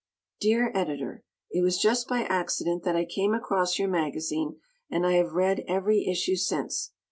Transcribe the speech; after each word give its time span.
_Dear 0.39 0.71
Editor: 0.73 1.23
It 1.51 1.61
was 1.61 1.77
just 1.77 2.07
by 2.07 2.23
accident 2.23 2.81
that 2.85 2.95
I 2.95 3.05
came 3.05 3.35
across 3.35 3.77
your 3.77 3.87
magazine, 3.87 4.57
and 4.89 5.05
I 5.05 5.11
have 5.13 5.33
read 5.33 5.63
every 5.67 6.07
issue 6.07 6.37
since. 6.37 6.93